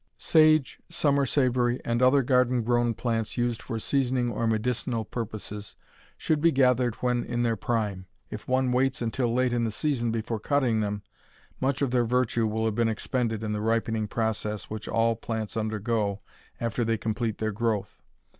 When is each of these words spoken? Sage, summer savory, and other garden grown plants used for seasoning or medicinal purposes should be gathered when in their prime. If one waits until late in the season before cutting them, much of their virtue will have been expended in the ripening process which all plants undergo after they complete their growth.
Sage, 0.17 0.79
summer 0.89 1.27
savory, 1.27 1.79
and 1.85 2.01
other 2.01 2.23
garden 2.23 2.63
grown 2.63 2.95
plants 2.95 3.37
used 3.37 3.61
for 3.61 3.77
seasoning 3.77 4.31
or 4.31 4.47
medicinal 4.47 5.05
purposes 5.05 5.75
should 6.17 6.41
be 6.41 6.49
gathered 6.51 6.95
when 7.01 7.23
in 7.23 7.43
their 7.43 7.55
prime. 7.55 8.07
If 8.31 8.47
one 8.47 8.71
waits 8.71 8.99
until 9.03 9.31
late 9.31 9.53
in 9.53 9.63
the 9.63 9.69
season 9.69 10.09
before 10.09 10.39
cutting 10.39 10.79
them, 10.79 11.03
much 11.59 11.83
of 11.83 11.91
their 11.91 12.05
virtue 12.05 12.47
will 12.47 12.65
have 12.65 12.73
been 12.73 12.89
expended 12.89 13.43
in 13.43 13.53
the 13.53 13.61
ripening 13.61 14.07
process 14.07 14.71
which 14.71 14.87
all 14.87 15.15
plants 15.15 15.55
undergo 15.55 16.21
after 16.59 16.83
they 16.83 16.97
complete 16.97 17.37
their 17.37 17.51
growth. 17.51 18.01